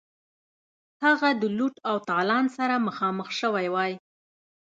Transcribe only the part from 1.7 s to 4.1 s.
او تالان سره مخامخ شوی وای.